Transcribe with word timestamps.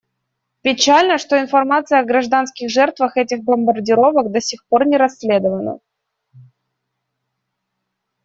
Печально, 0.63 1.19
что 1.19 1.39
информация 1.39 1.99
о 1.99 2.03
гражданских 2.03 2.71
жертвах 2.71 3.17
этих 3.17 3.43
бомбардировок 3.43 4.31
до 4.31 4.41
сих 4.41 4.65
пор 4.65 4.87
не 4.87 4.97
расследована. 4.97 5.79